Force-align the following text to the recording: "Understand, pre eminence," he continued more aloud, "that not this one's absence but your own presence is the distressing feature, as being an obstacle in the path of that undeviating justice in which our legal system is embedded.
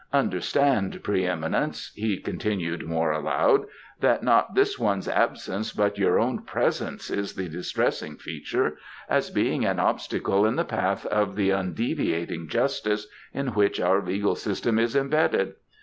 "Understand, 0.13 1.03
pre 1.03 1.27
eminence," 1.27 1.91
he 1.93 2.17
continued 2.17 2.87
more 2.87 3.11
aloud, 3.11 3.65
"that 3.99 4.23
not 4.23 4.55
this 4.55 4.79
one's 4.79 5.07
absence 5.07 5.71
but 5.73 5.99
your 5.99 6.19
own 6.19 6.41
presence 6.41 7.11
is 7.11 7.35
the 7.35 7.47
distressing 7.47 8.17
feature, 8.17 8.77
as 9.07 9.29
being 9.29 9.63
an 9.63 9.79
obstacle 9.79 10.43
in 10.47 10.55
the 10.55 10.65
path 10.65 11.05
of 11.05 11.35
that 11.35 11.55
undeviating 11.55 12.47
justice 12.47 13.05
in 13.31 13.49
which 13.49 13.79
our 13.79 14.03
legal 14.03 14.33
system 14.33 14.79
is 14.79 14.95
embedded. 14.95 15.53